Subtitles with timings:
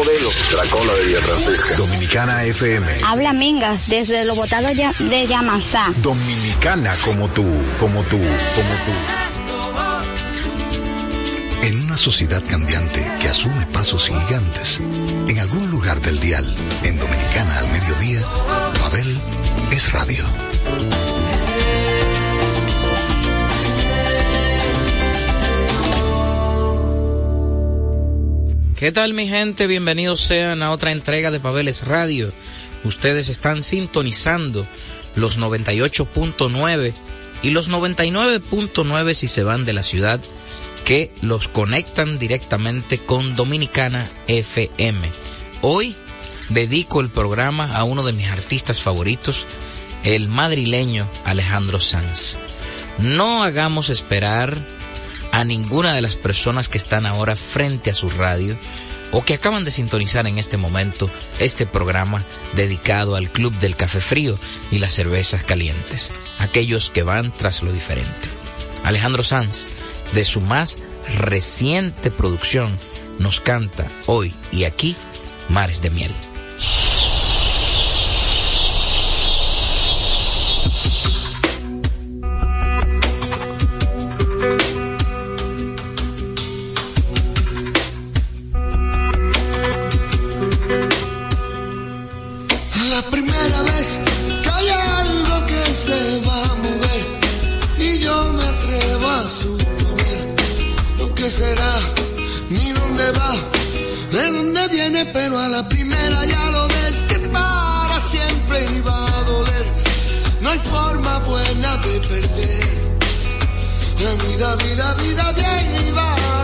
[0.00, 1.76] modelo, la cola de Villa Francisca.
[1.76, 2.86] Dominicana FM.
[3.04, 5.92] Habla Mingas, desde los botados de Yamasá.
[5.96, 7.44] Dominicana como tú,
[7.78, 8.92] como tú, como tú.
[11.66, 14.80] En una sociedad cambiante que asume pasos gigantes,
[15.28, 16.54] en algún lugar del dial,
[16.84, 18.22] en Dominicana al mediodía,
[18.80, 19.20] Pavel
[19.70, 20.24] es radio.
[28.80, 29.66] ¿Qué tal mi gente?
[29.66, 32.32] Bienvenidos sean a otra entrega de Pabeles Radio.
[32.82, 34.66] Ustedes están sintonizando
[35.16, 36.94] los 98.9
[37.42, 40.18] y los 99.9 si se van de la ciudad
[40.86, 45.10] que los conectan directamente con Dominicana FM.
[45.60, 45.94] Hoy
[46.48, 49.44] dedico el programa a uno de mis artistas favoritos,
[50.04, 52.38] el madrileño Alejandro Sanz.
[52.96, 54.56] No hagamos esperar
[55.40, 58.58] a ninguna de las personas que están ahora frente a su radio
[59.10, 61.08] o que acaban de sintonizar en este momento
[61.38, 62.22] este programa
[62.54, 64.38] dedicado al Club del Café Frío
[64.70, 68.28] y las cervezas calientes, aquellos que van tras lo diferente.
[68.84, 69.66] Alejandro Sanz,
[70.12, 70.78] de su más
[71.18, 72.76] reciente producción,
[73.18, 74.94] nos canta hoy y aquí
[75.48, 76.29] Mares de Miel.
[114.40, 116.39] Luz que a mí me guía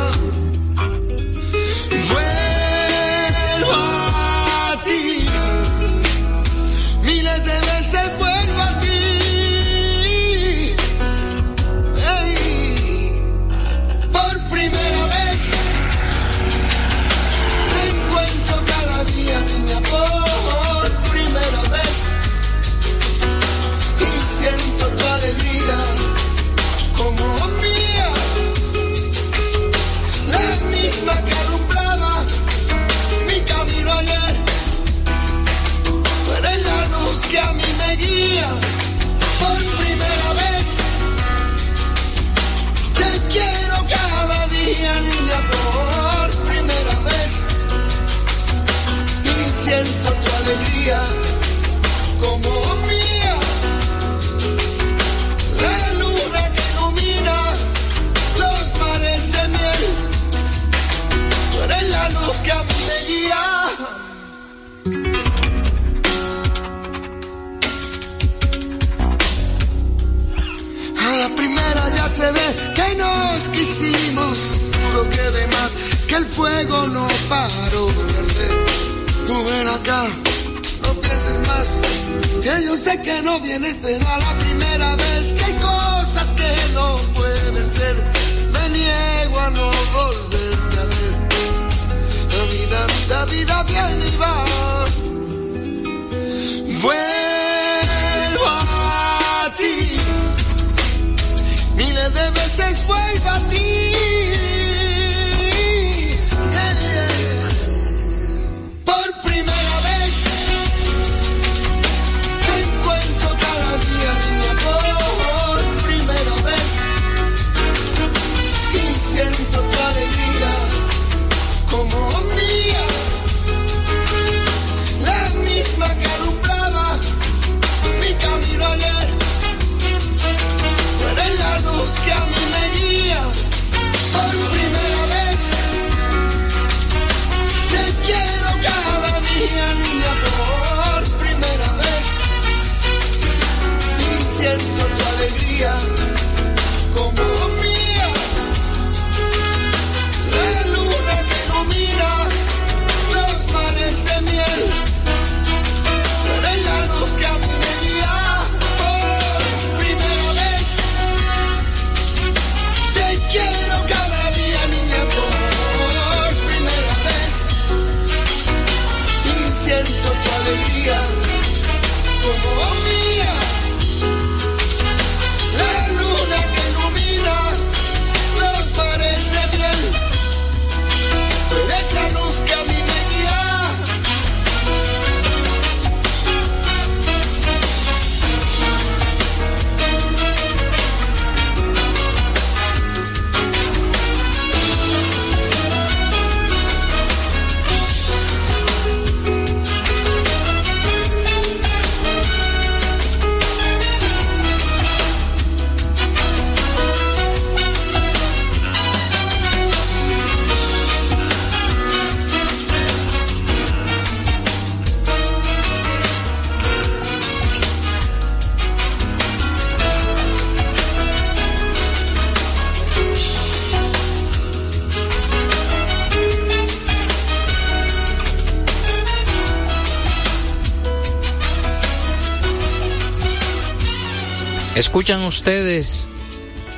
[235.06, 236.08] Escuchan ustedes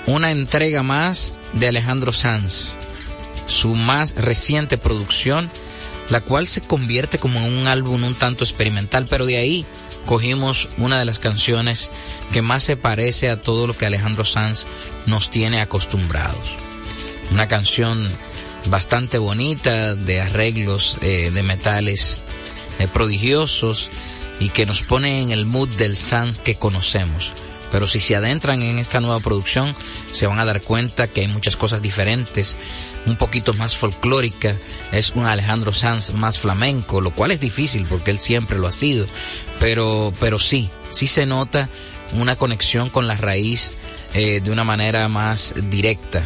[0.04, 2.76] una entrega más de Alejandro Sanz,
[3.46, 5.48] su más reciente producción,
[6.10, 9.64] la cual se convierte como en un álbum un tanto experimental, pero de ahí
[10.04, 11.90] cogimos una de las canciones
[12.30, 14.66] que más se parece a todo lo que Alejandro Sanz
[15.06, 16.50] nos tiene acostumbrados.
[17.30, 18.06] Una canción
[18.66, 22.20] bastante bonita, de arreglos eh, de metales
[22.78, 23.88] eh, prodigiosos
[24.38, 27.32] y que nos pone en el mood del Sanz que conocemos.
[27.70, 29.74] Pero si se adentran en esta nueva producción,
[30.10, 32.56] se van a dar cuenta que hay muchas cosas diferentes,
[33.06, 34.56] un poquito más folclórica,
[34.92, 38.72] es un Alejandro Sanz más flamenco, lo cual es difícil porque él siempre lo ha
[38.72, 39.06] sido,
[39.60, 41.68] pero, pero sí, sí se nota
[42.14, 43.76] una conexión con la raíz
[44.14, 46.22] eh, de una manera más directa.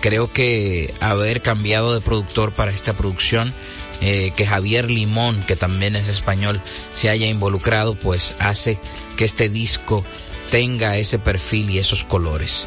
[0.00, 3.52] Creo que haber cambiado de productor para esta producción,
[4.00, 6.60] eh, que Javier Limón, que también es español,
[6.94, 8.78] se haya involucrado, pues hace
[9.16, 10.02] que este disco
[10.50, 12.66] tenga ese perfil y esos colores.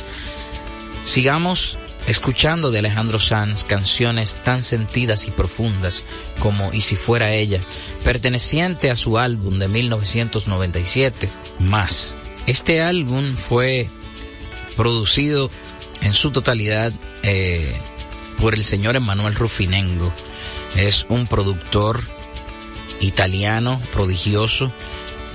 [1.04, 1.78] Sigamos
[2.08, 6.04] escuchando de Alejandro Sanz canciones tan sentidas y profundas
[6.40, 7.60] como Y si fuera ella,
[8.04, 12.18] perteneciente a su álbum de 1997, Más.
[12.48, 13.88] Este álbum fue
[14.76, 15.50] producido
[16.02, 16.92] en su totalidad
[17.22, 17.74] eh,
[18.40, 20.12] por el señor Emanuel Rufinengo.
[20.76, 22.04] Es un productor
[23.00, 24.72] italiano prodigioso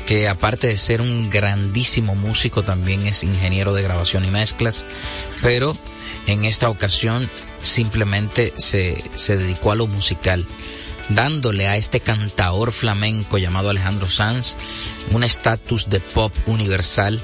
[0.08, 4.87] que aparte de ser un grandísimo músico, también es ingeniero de grabación y mezclas,
[5.43, 5.76] pero
[6.26, 7.28] en esta ocasión
[7.62, 10.46] simplemente se, se dedicó a lo musical,
[11.10, 14.56] dándole a este cantaor flamenco llamado Alejandro Sanz
[15.10, 17.20] un estatus de pop universal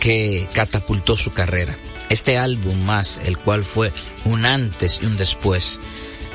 [0.00, 1.76] que catapultó su carrera.
[2.08, 3.92] Este álbum más, el cual fue
[4.24, 5.80] un antes y un después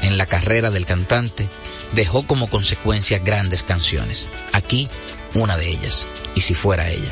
[0.03, 1.47] en la carrera del cantante,
[1.93, 4.27] dejó como consecuencia grandes canciones.
[4.53, 4.89] Aquí
[5.35, 7.11] una de ellas, y si fuera ella.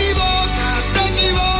[0.00, 1.59] Hoy el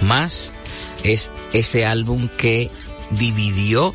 [0.00, 0.52] más
[1.02, 2.70] es ese álbum que
[3.10, 3.94] dividió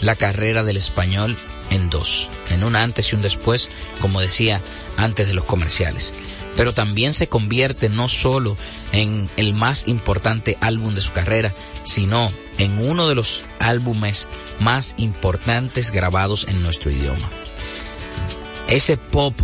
[0.00, 1.36] la carrera del español
[1.70, 3.70] en dos, en un antes y un después,
[4.00, 4.60] como decía
[4.96, 6.14] antes de los comerciales.
[6.56, 8.56] Pero también se convierte no solo
[8.92, 14.28] en el más importante álbum de su carrera, sino en uno de los álbumes
[14.60, 17.28] más importantes grabados en nuestro idioma.
[18.68, 19.34] Ese pop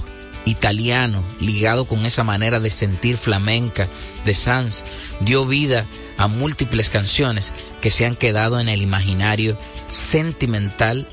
[0.44, 3.88] italiano ligado con esa manera de sentir flamenca
[4.24, 4.84] de Sanz
[5.20, 5.86] dio vida
[6.16, 9.56] a múltiples canciones que se han quedado en el imaginario
[9.90, 11.06] sentimental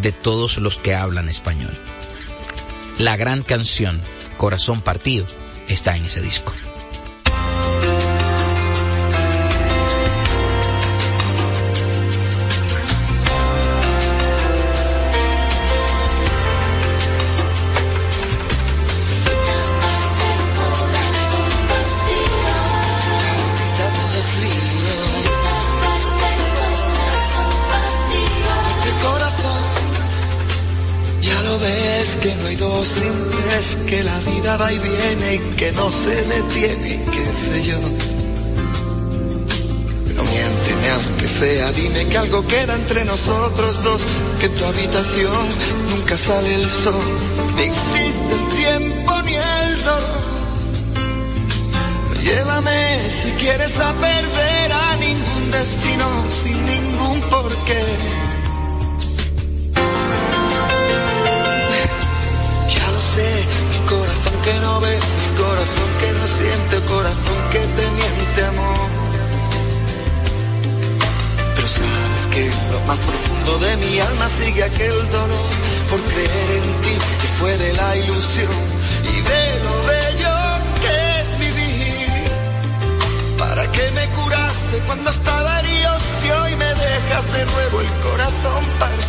[0.00, 1.72] de todos los que hablan español.
[2.98, 4.00] La gran canción
[4.36, 5.26] Corazón Partido
[5.68, 6.52] está en ese disco.
[33.88, 37.78] Que la vida va y viene y que no se detiene, qué sé yo.
[40.06, 44.02] Pero miénteme aunque sea, dime que algo queda entre nosotros dos,
[44.40, 45.48] que en tu habitación
[45.90, 46.94] nunca sale el sol,
[47.56, 50.24] no existe el tiempo ni el dolor.
[52.22, 58.23] Llévame si quieres a perder a ningún destino sin ningún porqué
[64.80, 65.04] ves,
[65.36, 68.90] corazón que no siente, corazón que te miente amor.
[71.54, 75.50] Pero sabes que lo más profundo de mi alma sigue aquel dolor
[75.90, 78.56] por creer en ti que fue de la ilusión
[79.04, 80.36] y de lo bello
[80.82, 82.12] que es vivir.
[83.38, 85.90] ¿Para qué me curaste cuando estaba herido
[86.20, 89.03] si hoy me dejas de nuevo el corazón partido?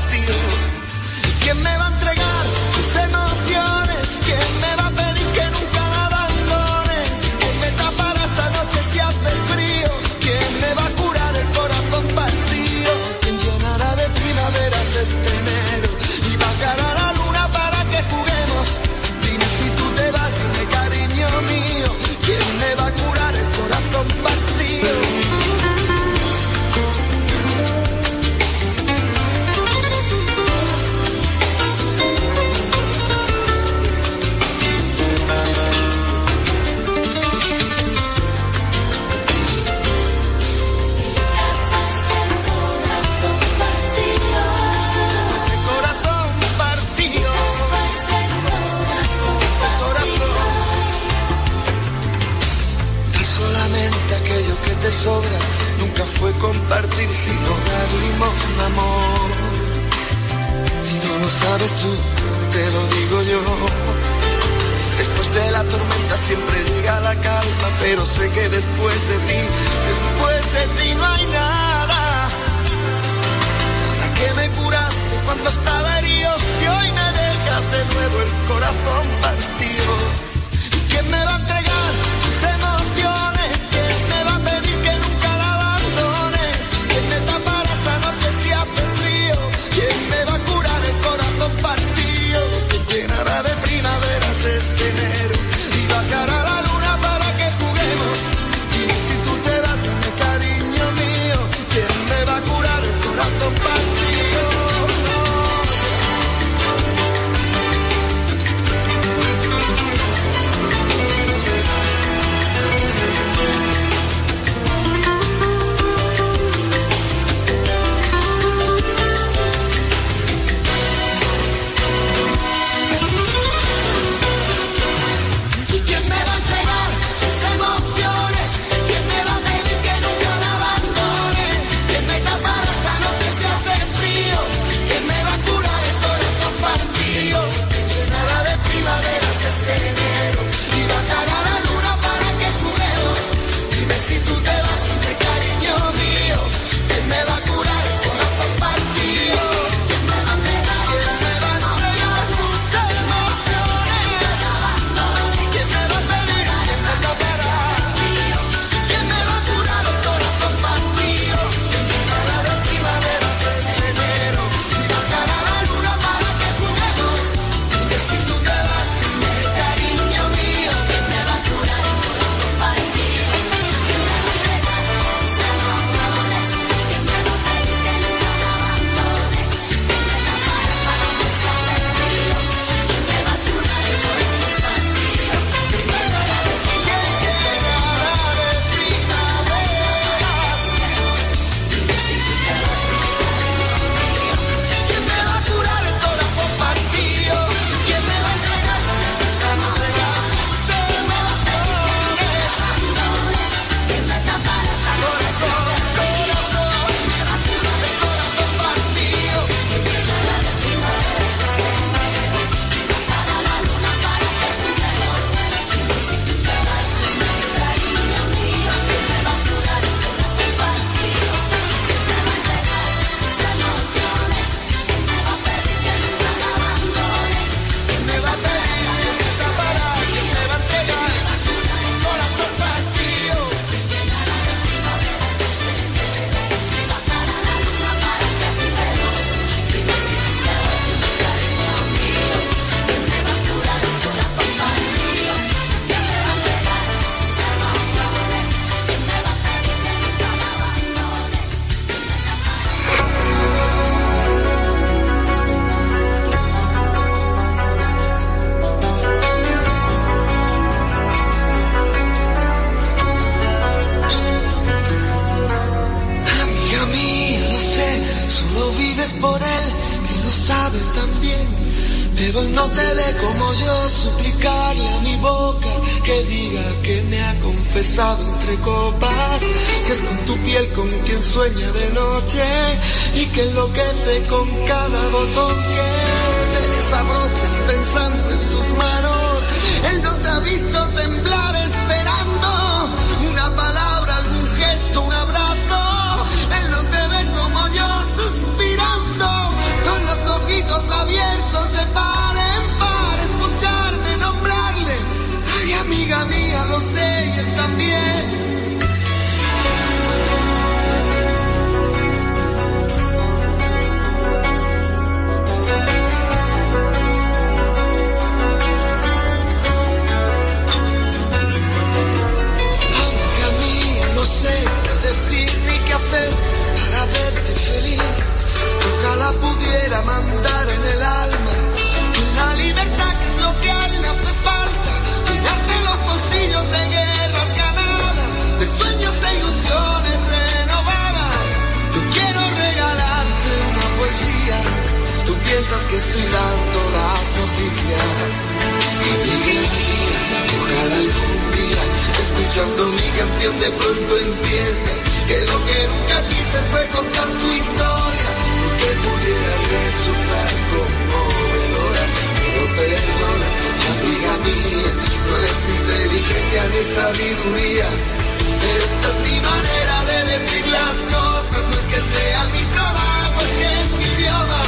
[367.66, 373.50] Esta es mi manera de decir las cosas, no es que sea mi trabajo, es
[373.58, 374.62] que es mi idioma.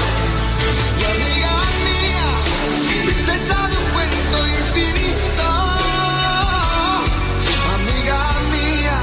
[0.98, 1.56] Y amiga
[1.86, 2.28] mía,
[3.06, 5.48] princesa de un cuento infinito.
[7.76, 8.98] Amiga mía,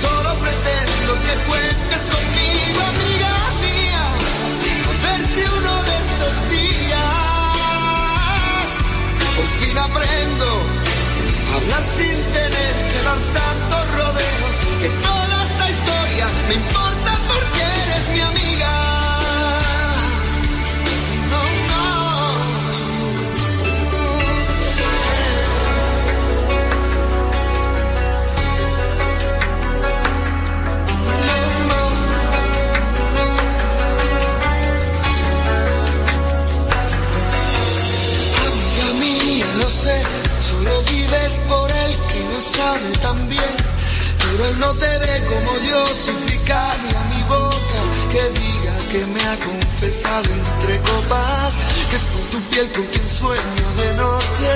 [0.00, 4.04] solo pretendo que cuentes conmigo, amiga mía.
[4.88, 7.04] A ver si uno de estos días
[9.36, 10.46] por fin aprendo
[11.54, 14.54] hablar sin tener dar tantos rodeos.
[14.80, 16.83] Que toda esta historia me importa
[42.44, 43.56] que no sabe tan bien.
[44.18, 47.80] Pero él no te ve como yo suplicarle a mi boca
[48.10, 53.08] que diga que me ha confesado entre copas, que es por tu piel con quien
[53.08, 54.50] sueño de noche.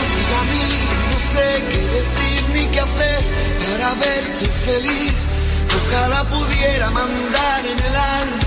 [0.00, 3.24] Amiga mía, no sé qué decir ni qué hacer
[3.60, 5.14] para verte feliz.
[5.76, 8.44] Ojalá pudiera mandar en el alma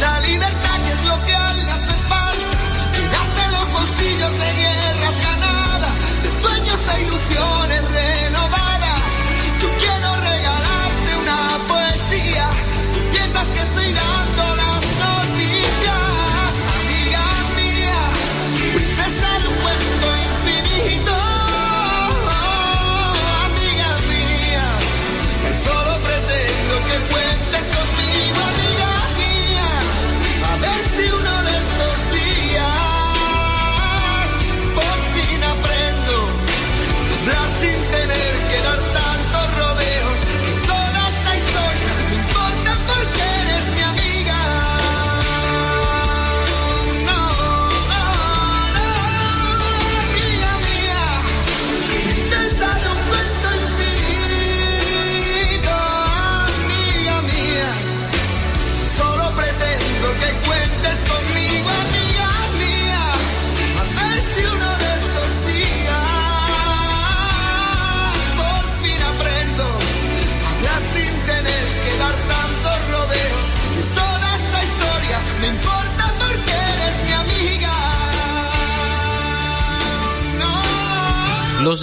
[0.00, 2.58] la libertad que es lo que a le hace falta.
[2.94, 4.41] Llenarte los bolsillos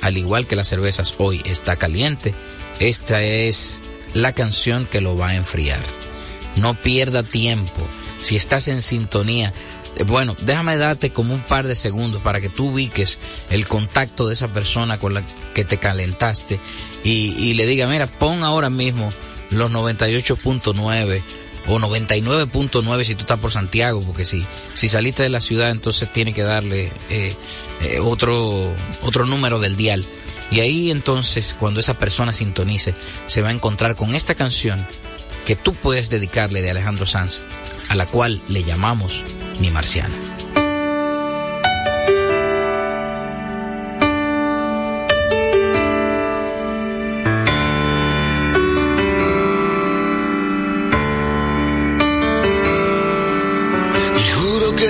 [0.00, 2.34] al igual que las cervezas hoy, está caliente,
[2.80, 3.80] esta es
[4.14, 5.80] la canción que lo va a enfriar.
[6.56, 7.86] no pierda tiempo.
[8.18, 9.52] Si estás en sintonía,
[9.96, 13.18] eh, bueno, déjame darte como un par de segundos para que tú ubiques
[13.50, 15.22] el contacto de esa persona con la
[15.54, 16.60] que te calentaste
[17.04, 19.12] y, le diga, mira, pon ahora mismo
[19.50, 21.22] los 98.9
[21.68, 26.12] o 99.9 si tú estás por Santiago, porque si, si saliste de la ciudad entonces
[26.12, 27.34] tiene que darle eh,
[27.82, 30.04] eh, otro, otro número del dial.
[30.50, 32.94] Y ahí entonces cuando esa persona sintonice
[33.26, 34.84] se va a encontrar con esta canción
[35.46, 37.44] que tú puedes dedicarle de Alejandro Sanz,
[37.88, 39.22] a la cual le llamamos
[39.60, 40.14] Mi Marciana.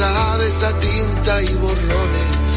[0.00, 2.50] Sabes a tinta y borrones.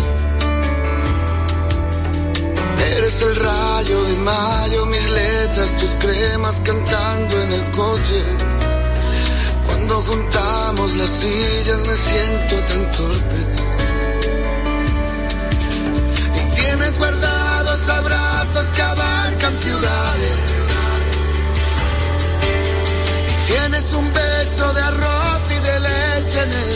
[2.96, 8.20] Eres el rayo de mayo, mis letras, tus cremas cantando en el coche.
[9.66, 13.40] Cuando juntamos las sillas me siento tan torpe.
[16.40, 20.54] Y tienes guardados abrazos que abarcan ciudades
[23.48, 26.73] Tienes un beso de arroz y de leche en el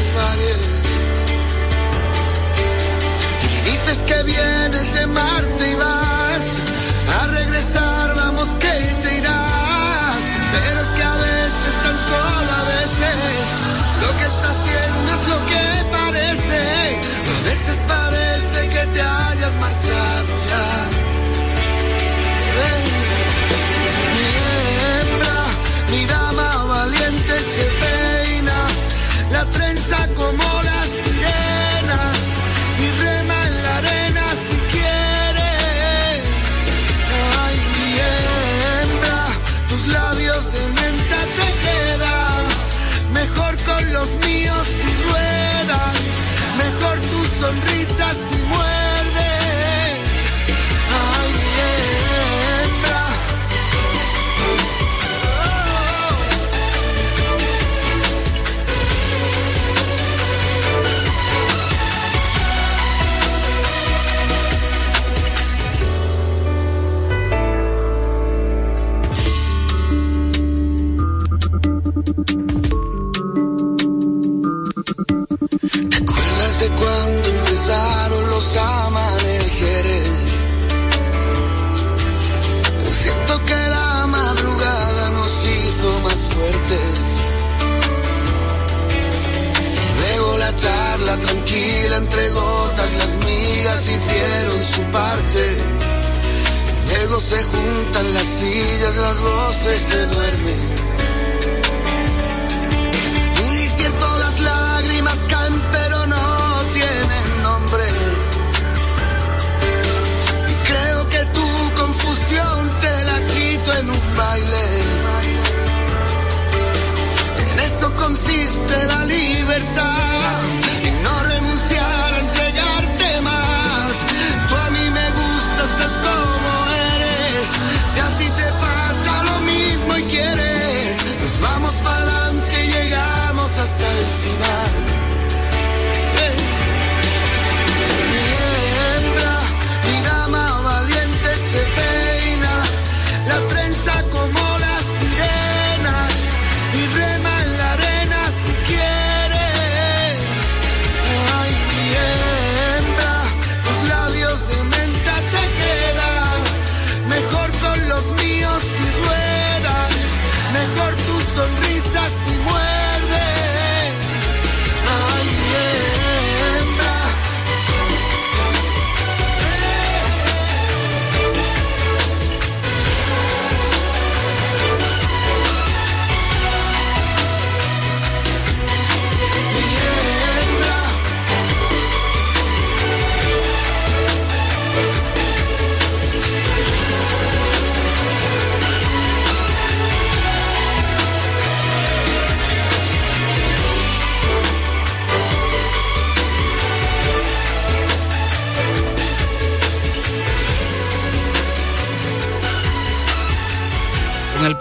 [4.07, 6.45] que vienes de Marte y vas
[7.19, 10.17] a regresar, vamos que te irás.
[10.53, 13.36] Pero es que a veces, tan solo a veces,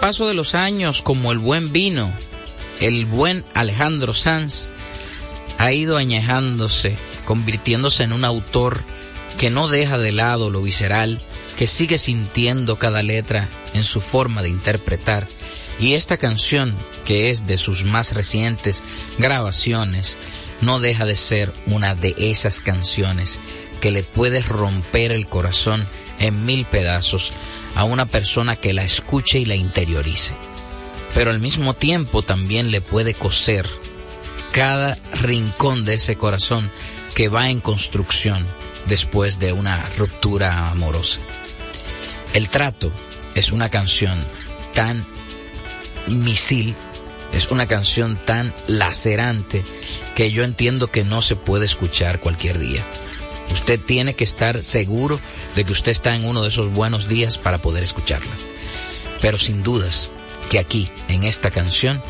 [0.07, 2.09] paso de los años, como el buen vino,
[2.79, 4.69] el buen Alejandro Sanz
[5.57, 8.81] ha ido añejándose, convirtiéndose en un autor
[9.37, 11.19] que no deja de lado lo visceral,
[11.57, 15.27] que sigue sintiendo cada letra en su forma de interpretar.
[15.77, 18.83] Y esta canción, que es de sus más recientes
[19.17, 20.15] grabaciones,
[20.61, 23.41] no deja de ser una de esas canciones
[23.81, 25.85] que le puede romper el corazón
[26.19, 27.33] en mil pedazos
[27.77, 30.33] a una persona que la escuche y la interiorice.
[31.13, 33.67] Pero al mismo tiempo también le puede coser
[34.51, 36.71] cada rincón de ese corazón
[37.13, 38.43] que va en construcción
[38.87, 41.21] después de una ruptura amorosa.
[42.33, 42.91] El trato
[43.35, 44.19] es una canción
[44.73, 45.05] tan
[46.07, 46.75] misil,
[47.31, 49.63] es una canción tan lacerante
[50.15, 52.83] que yo entiendo que no se puede escuchar cualquier día.
[53.51, 55.19] Usted tiene que estar seguro
[55.55, 58.33] de que usted está en uno de esos buenos días para poder escucharla.
[59.21, 60.09] Pero sin dudas
[60.49, 62.01] que aquí, en esta canción,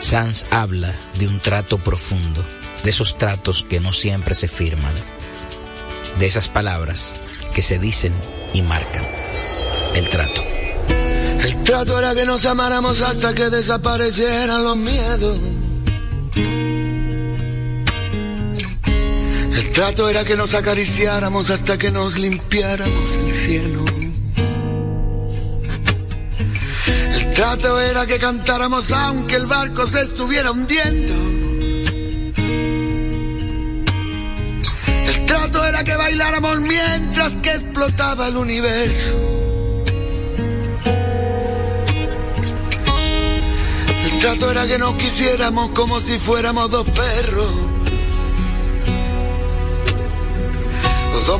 [0.00, 2.44] Sanz habla de un trato profundo,
[2.82, 4.94] de esos tratos que no siempre se firman,
[6.18, 7.12] de esas palabras
[7.54, 8.12] que se dicen
[8.52, 9.04] y marcan.
[9.94, 10.42] El trato.
[11.44, 15.38] El trato era que nos amáramos hasta que desaparecieran los miedos.
[19.54, 23.84] El trato era que nos acariciáramos hasta que nos limpiáramos el cielo.
[27.14, 31.12] El trato era que cantáramos aunque el barco se estuviera hundiendo.
[35.06, 39.14] El trato era que bailáramos mientras que explotaba el universo.
[44.04, 47.71] El trato era que nos quisiéramos como si fuéramos dos perros.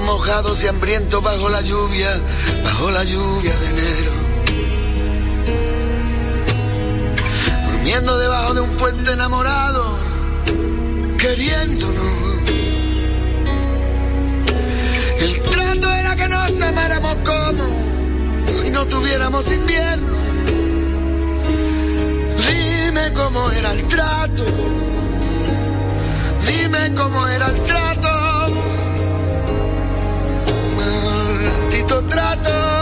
[0.00, 2.08] Mojados y hambrientos bajo la lluvia,
[2.64, 4.12] bajo la lluvia de enero.
[7.70, 9.98] Durmiendo debajo de un puente enamorado,
[11.18, 12.04] queriéndonos.
[15.20, 17.64] El trato era que nos amáramos como
[18.62, 20.12] si no tuviéramos invierno.
[22.48, 24.44] Dime cómo era el trato.
[26.46, 28.21] Dime cómo era el trato.
[32.12, 32.81] Trato.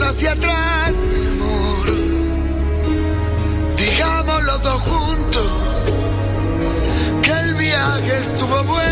[0.00, 1.86] Hacia atrás, mi amor,
[3.76, 5.46] digamos los dos juntos
[7.22, 8.91] que el viaje estuvo bueno.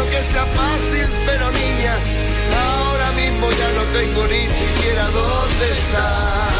[0.00, 1.94] que sea fácil, pero niña,
[2.66, 6.52] ahora mismo ya no tengo ni siquiera dónde estar.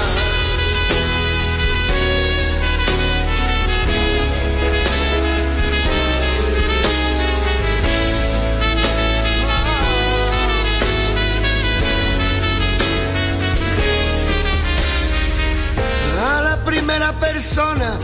[16.64, 17.98] primera persona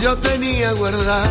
[0.00, 1.30] yo tenía guardadas.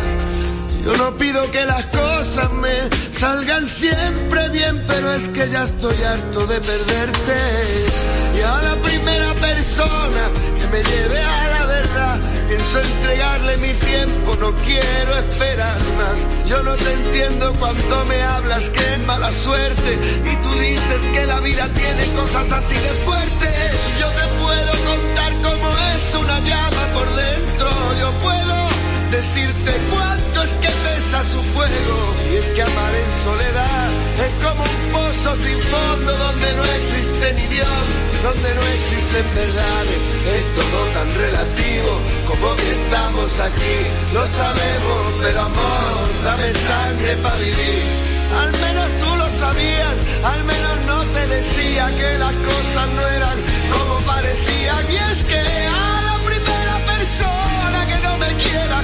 [0.84, 2.74] Yo no pido que las cosas me
[3.12, 7.36] salgan siempre bien, pero es que ya estoy harto de perderte.
[8.38, 14.36] Y a la primera persona que me lleve a la verdad, pienso entregarle mi tiempo,
[14.36, 16.26] no quiero esperar más.
[16.46, 21.26] Yo no te entiendo cuando me hablas que es mala suerte y tú dices que
[21.26, 23.98] la vida tiene cosas así de fuertes.
[24.00, 27.70] Yo te puedo contar cómo es una llama por dentro,
[28.00, 28.68] yo puedo
[29.10, 30.68] decirte cuánto es que
[31.16, 32.14] pesa su fuego.
[32.32, 33.90] Y es que amar en soledad
[34.26, 37.84] es como un pozo sin fondo donde no existe ni Dios,
[38.22, 40.02] donde no existen verdades.
[40.36, 43.78] Es todo tan relativo como que estamos aquí.
[44.12, 47.82] Lo sabemos, pero amor, dame sangre para vivir.
[48.42, 53.38] Al menos tú lo sabías, al menos no te decía que las cosas no eran
[53.72, 54.84] como parecían.
[54.90, 58.82] Y es que a la primera persona que no me quiera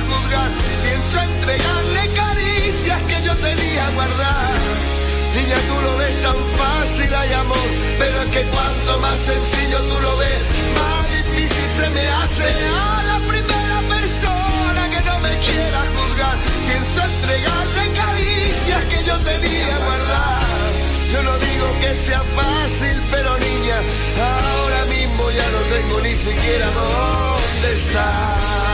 [21.95, 23.76] sea fácil, pero niña,
[24.18, 28.72] ahora mismo ya no tengo ni siquiera dónde estar.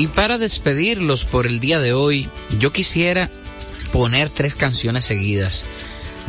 [0.00, 2.26] Y para despedirlos por el día de hoy,
[2.58, 3.28] yo quisiera
[3.92, 5.66] poner tres canciones seguidas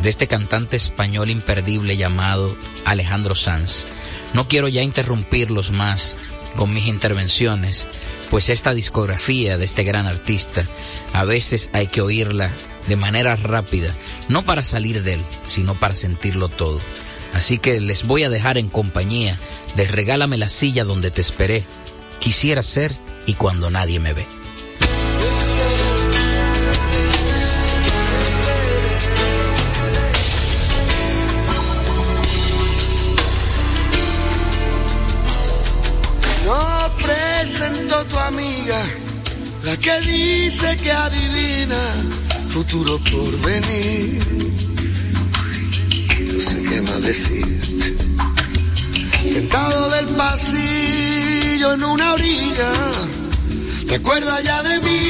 [0.02, 3.86] de este cantante español imperdible llamado Alejandro Sanz.
[4.34, 6.16] No quiero ya interrumpirlos más
[6.56, 7.88] con mis intervenciones,
[8.30, 10.66] pues esta discografía de este gran artista
[11.14, 12.50] a veces hay que oírla
[12.88, 13.94] de manera rápida,
[14.28, 16.80] no para salir de él, sino para sentirlo todo.
[17.34, 19.38] Así que les voy a dejar en compañía
[19.76, 21.64] de Regálame la silla donde te esperé,
[22.20, 22.94] quisiera ser
[23.26, 24.41] y cuando nadie me ve.
[38.06, 38.80] tu amiga,
[39.64, 41.82] la que dice que adivina
[42.50, 44.22] futuro por venir.
[46.34, 47.96] No sé qué más decirte.
[49.28, 52.72] Sentado del pasillo en una orilla,
[53.88, 55.02] te acuerdas ya de mí.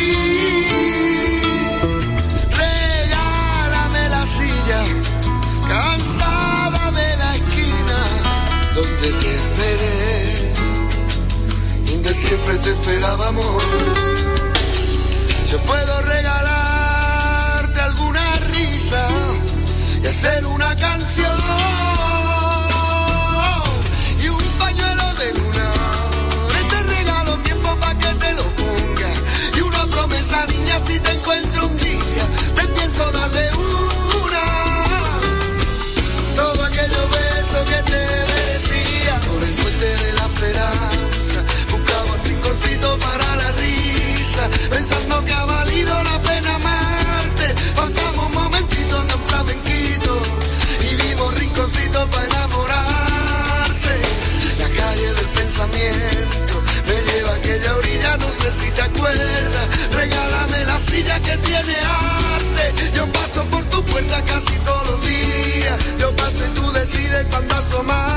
[2.49, 4.81] Regálame la silla,
[5.67, 7.99] cansada de la esquina
[8.75, 9.40] donde te
[12.21, 13.63] siempre te esperábamos.
[15.65, 16.00] puedo
[58.43, 59.61] necesita cuerda.
[59.91, 61.75] Regálame la silla que tiene
[62.35, 62.73] arte.
[62.95, 65.77] Yo paso por tu puerta casi todos los días.
[65.99, 68.10] Yo paso y tú decides cuándo asomar.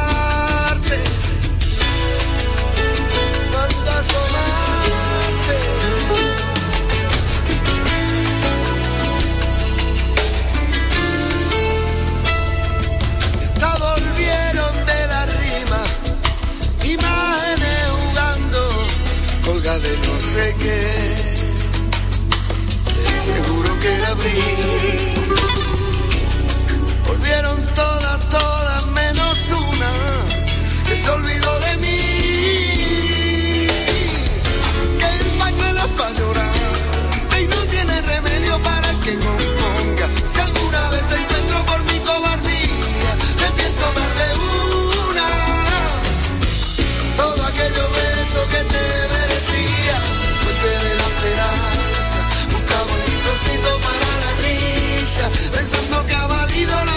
[23.19, 24.43] Seguro que la abrí.
[27.07, 29.93] Volvieron todas, todas menos una
[30.89, 32.74] que se olvidó de mí.
[56.55, 56.94] sido la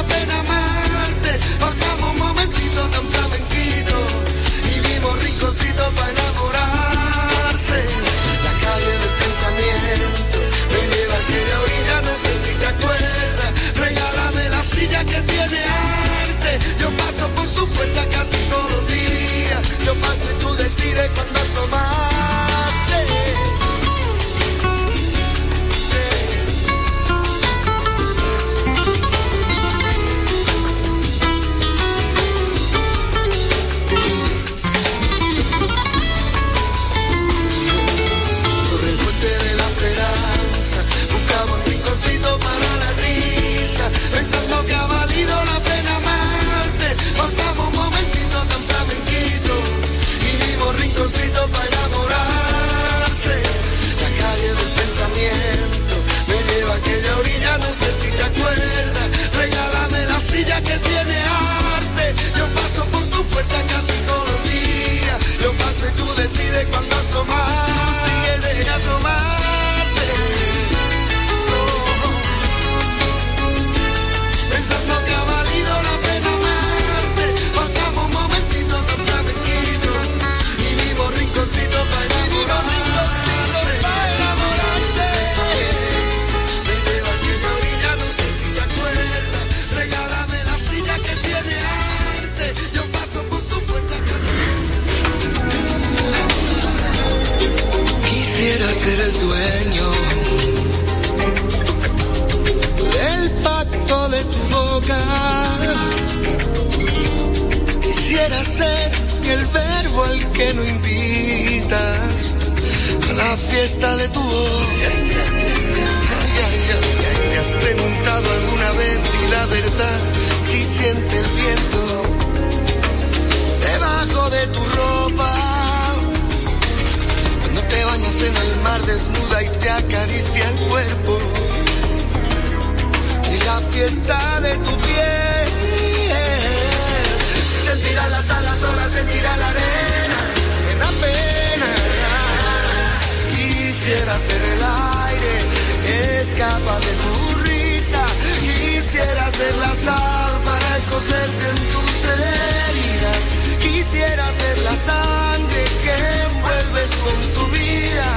[146.76, 148.04] de tu risa.
[148.42, 153.22] Quisiera ser la sal para escocerte en tus heridas.
[153.60, 155.96] Quisiera ser la sangre que
[156.28, 158.08] envuelves con tu vida.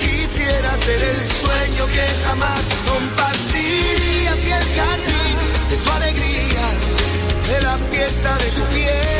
[0.00, 5.36] Quisiera ser el sueño que jamás compartirías y el jardín
[5.70, 6.66] de tu alegría,
[7.48, 9.13] de la fiesta de tu piel.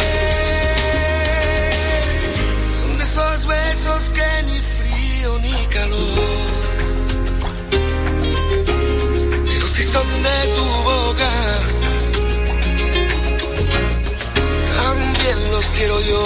[15.76, 16.24] Quiero yo.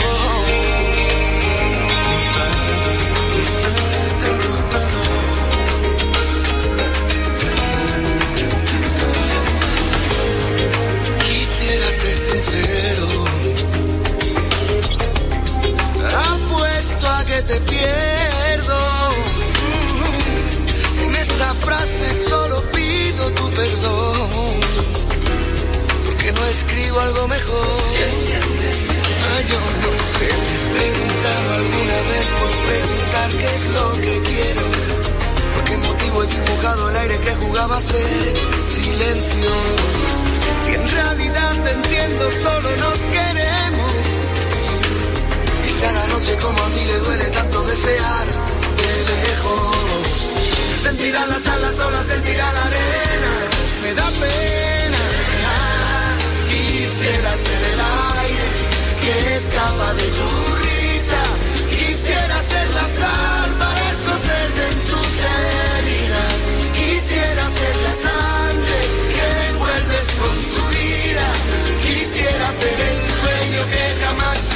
[11.25, 13.09] Quisiera ser sincero.
[16.35, 18.79] Apuesto a que te pierdo.
[21.03, 24.29] En esta frase solo pido tu perdón.
[26.07, 28.98] Porque no escribo algo mejor.
[29.39, 34.63] Yo no sé, has preguntado alguna vez por preguntar qué es lo que quiero.
[35.55, 38.35] ¿Por qué motivo he dibujado el aire que jugaba a ser
[38.69, 39.51] silencio?
[40.65, 43.93] Si en realidad te entiendo, solo nos queremos.
[45.65, 49.77] Quizá la noche como a mí le duele tanto desear de lejos.
[50.83, 53.33] Sentirá las alas, sola sentirá la arena.
[53.83, 55.03] Me da pena.
[56.51, 58.68] Quisiera ser el aire
[59.09, 60.29] que escapa de tu
[60.65, 61.23] risa.
[61.71, 66.39] Quisiera ser la sal para escocerte en tus heridas.
[66.81, 68.79] Quisiera ser la sangre
[69.15, 71.27] que envuelves con tu vida.
[71.87, 74.48] Quisiera ser el sueño que jamás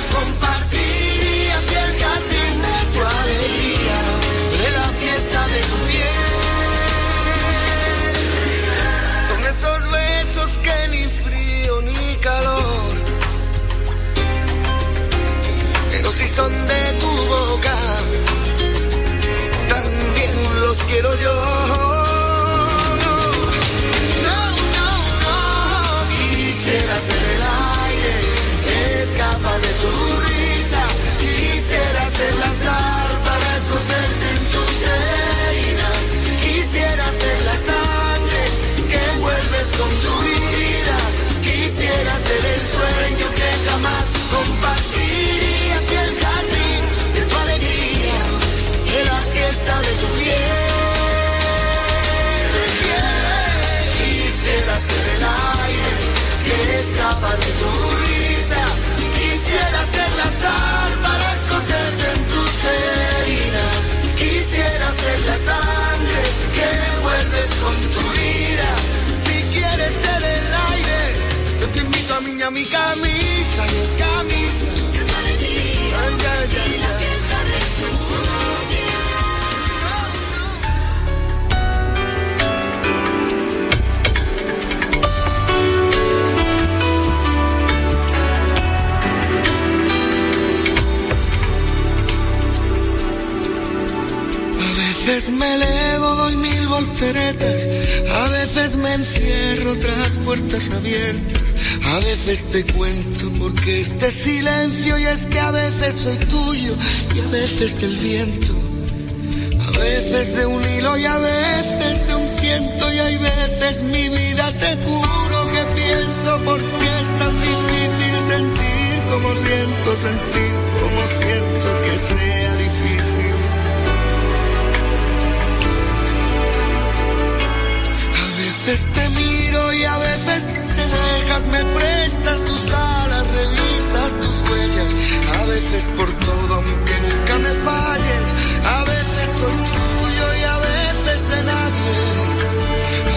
[135.73, 138.27] A por todo, aunque nunca me falles.
[138.63, 141.97] A veces soy tuyo y a veces de nadie.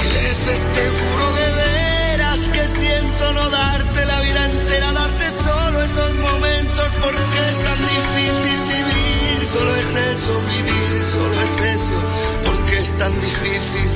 [0.02, 5.84] Y veces te juro de veras que siento no darte la vida entera, darte solo
[5.84, 9.46] esos momentos porque es tan difícil vivir.
[9.46, 12.00] Solo es eso, vivir solo es eso,
[12.46, 13.95] porque es tan difícil.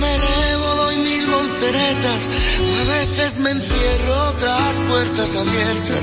[0.00, 2.28] Me elevo, doy mil volteretas.
[2.80, 6.00] A veces me encierro tras puertas abiertas.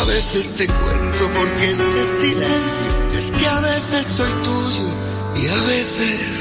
[0.00, 4.88] A veces te cuento porque este silencio es que a veces soy tuyo
[5.36, 6.35] y a veces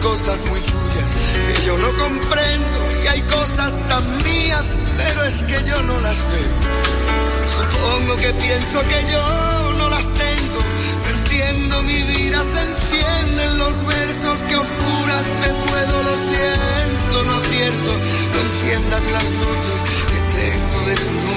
[0.00, 1.10] cosas muy tuyas
[1.46, 4.64] que yo no comprendo y hay cosas tan mías,
[4.96, 7.10] pero es que yo no las veo.
[7.46, 10.60] Supongo que pienso que yo no las tengo.
[11.02, 17.34] No entiendo mi vida, se encienden los versos que oscuras te puedo, lo siento, no
[17.34, 17.90] acierto.
[18.32, 19.78] No enciendas las luces
[20.10, 21.29] que tengo desnudos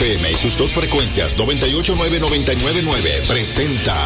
[0.00, 3.96] FM y sus dos frecuencias 989-999 presenta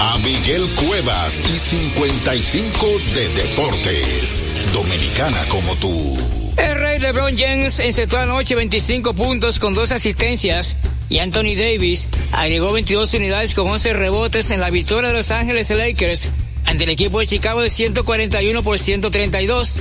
[0.00, 4.42] a Miguel Cuevas y 55 de Deportes.
[4.72, 6.16] Dominicana como tú.
[6.56, 10.78] El rey LeBron James encetó anoche 25 puntos con dos asistencias
[11.10, 15.68] y Anthony Davis agregó 22 unidades con 11 rebotes en la victoria de Los Ángeles
[15.68, 16.30] Lakers
[16.64, 19.74] ante el equipo de Chicago de 141 por 132.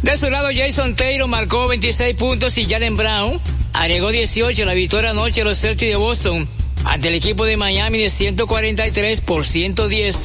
[0.00, 3.42] De su lado, Jason Taylor marcó 26 puntos y Jalen Brown
[3.74, 6.48] agregó 18 en la victoria anoche de los Celtics de Boston
[6.84, 10.16] ante el equipo de Miami de 143 por 110.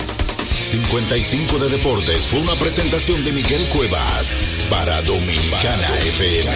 [0.62, 4.36] 55 de Deportes fue una presentación de Miguel Cuevas
[4.70, 6.52] para Dominicana FM.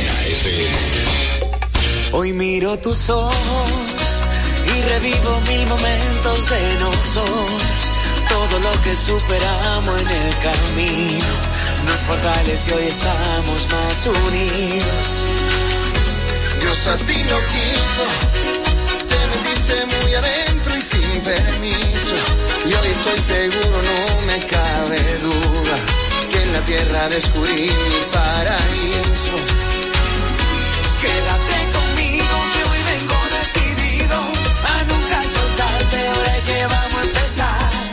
[2.11, 3.33] Hoy miro tus ojos
[4.65, 7.91] y revivo mil momentos de nosotros.
[8.27, 11.25] Todo lo que superamos en el camino
[11.87, 15.62] nos fortalece y hoy estamos más unidos.
[16.86, 18.05] Así lo quiso,
[19.07, 22.15] te metiste muy adentro y sin permiso.
[22.65, 25.75] Y hoy estoy seguro, no me cabe duda,
[26.29, 29.31] que en la tierra a descubrir mi paraíso.
[31.01, 37.92] Quédate conmigo que hoy vengo decidido a nunca soltarte, ahora que vamos a empezar.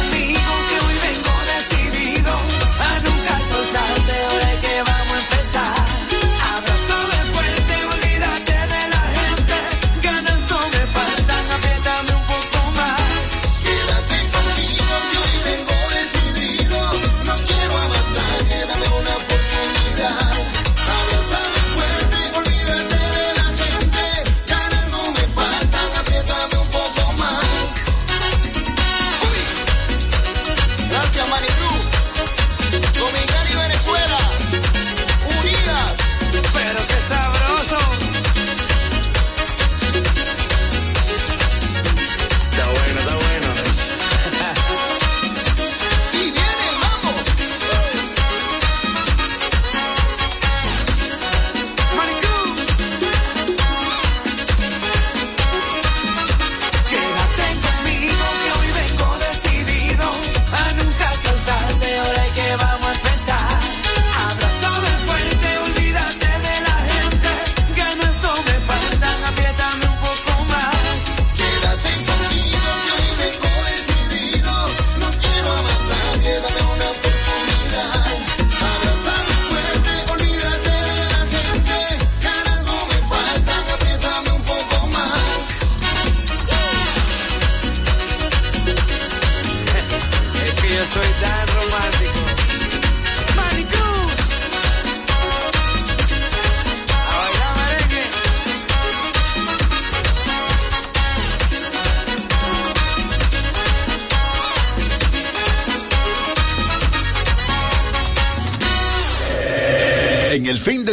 [4.61, 6.00] que vamos a empezar.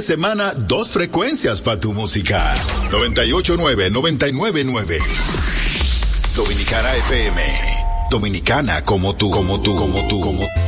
[0.08, 2.42] Semana, dos frecuencias para tu música.
[2.90, 4.98] 989, 999.
[6.34, 7.42] Dominicana FM.
[8.10, 10.67] Dominicana como tú, como tú, como tú, como tú.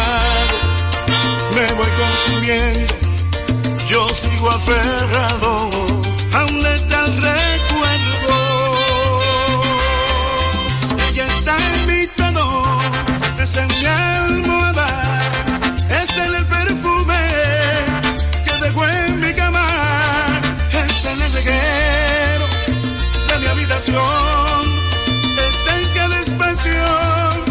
[1.55, 2.93] me voy consumiendo,
[3.87, 5.69] yo sigo aferrado
[6.33, 8.35] a un letal recuerdo.
[11.09, 12.63] Ella está en mi todo,
[13.41, 14.87] es en mi almohada,
[16.01, 17.19] es en el perfume
[18.45, 19.65] que dejó en mi cama,
[20.85, 22.45] es en el reguero
[23.27, 24.63] de mi habitación,
[25.49, 27.50] está en cada espacio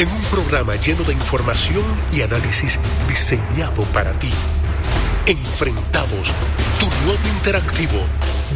[0.00, 4.30] en un programa lleno de información y análisis diseñado para ti.
[5.26, 6.32] Enfrentados,
[6.80, 7.98] tu nuevo interactivo,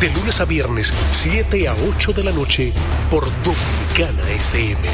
[0.00, 2.72] de lunes a viernes, 7 a 8 de la noche,
[3.10, 4.88] por Dominicana FM.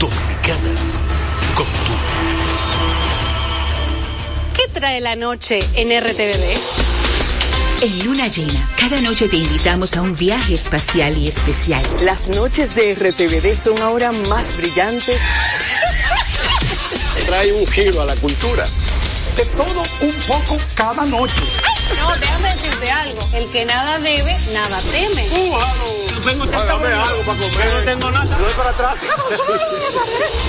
[0.00, 0.72] Dominicana,
[1.54, 1.94] con tú.
[4.56, 6.90] ¿Qué trae la noche en RTVD?
[7.82, 11.82] En Luna Llena, cada noche te invitamos a un viaje espacial y especial.
[12.02, 15.18] Las noches de RTVD son ahora más brillantes.
[17.30, 18.66] Trae un giro a la cultura.
[19.36, 21.40] De todo un poco cada noche.
[21.96, 23.20] No, déjame decirte algo.
[23.32, 25.28] El que nada debe, nada teme.
[26.66, 27.72] Dame algo para comer.
[27.72, 28.36] No tengo nada.
[28.36, 29.06] No para atrás.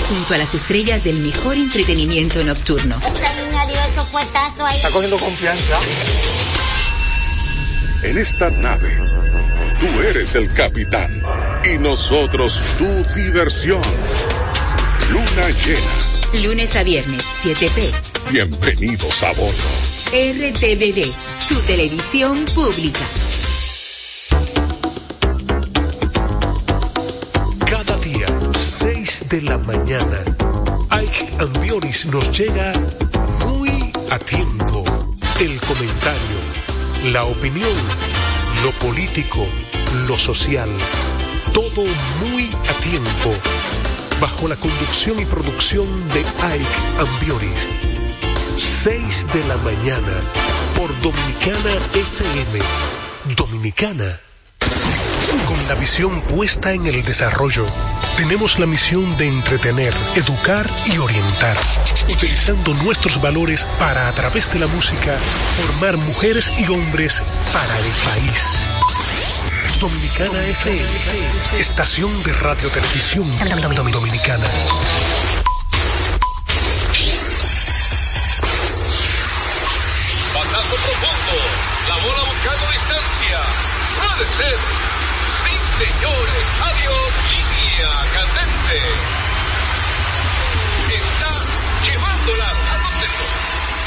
[0.08, 2.96] Junto a las estrellas del mejor entretenimiento nocturno.
[2.96, 4.76] Esta niña dio esos puestazos ahí.
[4.78, 5.78] Está cogiendo confianza.
[8.02, 8.98] En esta nave,
[9.78, 11.22] tú eres el capitán
[11.72, 13.82] y nosotros tu diversión.
[15.10, 16.01] Luna llena.
[16.40, 17.92] Lunes a viernes, 7p.
[18.30, 19.52] Bienvenidos a bordo.
[20.12, 21.12] RTVD,
[21.46, 23.06] tu televisión pública.
[27.68, 30.24] Cada día, 6 de la mañana,
[30.90, 32.72] Ike Ambioris nos llega
[33.46, 34.84] muy a tiempo.
[35.38, 37.76] El comentario, la opinión,
[38.64, 39.46] lo político,
[40.08, 40.70] lo social,
[41.52, 41.84] todo
[42.22, 43.34] muy a tiempo.
[44.22, 46.66] Bajo la conducción y producción de Ike
[47.00, 47.66] Ambioris.
[48.56, 50.20] 6 de la mañana
[50.76, 52.60] por Dominicana FM.
[53.34, 54.20] Dominicana.
[55.48, 57.66] Con la visión puesta en el desarrollo,
[58.16, 61.56] tenemos la misión de entretener, educar y orientar,
[62.08, 65.18] utilizando nuestros valores para, a través de la música,
[65.56, 68.81] formar mujeres y hombres para el país.
[69.82, 70.88] Dominicana FM,
[71.58, 73.26] estación de radio televisión
[73.90, 74.46] dominicana.
[80.34, 81.34] Batazo profundo.
[81.88, 83.38] La bola buscando distancia.
[83.98, 84.58] Puede ser.
[85.42, 86.44] Sí, señores.
[86.62, 87.10] Adiós.
[87.32, 88.78] Línea candente.
[90.94, 91.30] Está
[91.82, 92.82] llevándola a.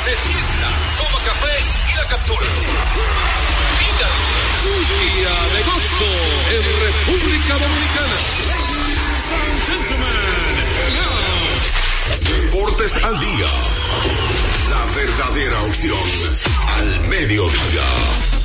[0.04, 1.56] Se sienta, toma café
[1.90, 2.48] y la captura.
[3.80, 4.45] Mira.
[4.66, 6.12] Día de gozo
[6.50, 8.18] en República Dominicana.
[8.48, 10.56] Ladies and gentlemen.
[12.42, 13.52] Deportes al día.
[14.72, 16.10] La verdadera opción
[16.78, 18.45] al mediodía.